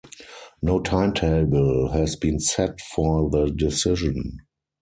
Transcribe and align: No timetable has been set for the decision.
No 0.63 0.79
timetable 0.81 1.89
has 1.91 2.15
been 2.15 2.39
set 2.39 2.81
for 2.81 3.29
the 3.29 3.51
decision. 3.51 4.39